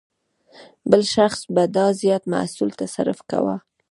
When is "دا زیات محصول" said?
1.75-2.69